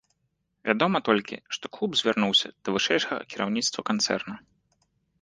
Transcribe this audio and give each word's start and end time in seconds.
Вядома 0.69 1.01
толькі, 1.09 1.35
што 1.57 1.71
клуб 1.79 1.91
звярнуўся 2.03 2.47
да 2.63 2.69
вышэйшага 2.79 3.23
кіраўніцтва 3.35 3.89
канцэрна. 3.95 4.35